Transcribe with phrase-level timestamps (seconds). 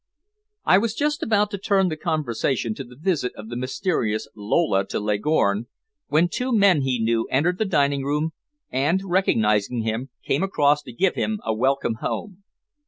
[0.65, 4.83] I was just about to turn the conversation to the visit of the mysterious Lola
[4.87, 5.67] to Leghorn,
[6.07, 8.31] when two men he knew entered the dining room,
[8.71, 12.43] and, recognizing him, came across to give him a welcome home.